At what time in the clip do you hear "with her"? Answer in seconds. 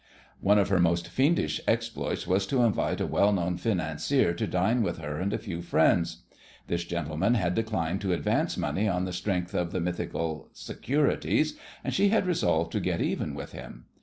4.81-5.19